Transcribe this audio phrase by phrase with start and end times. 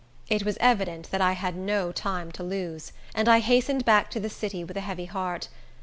[0.29, 4.19] It was evident that I had no time to lose; and I hastened back to
[4.19, 5.47] the city with a heavy heart.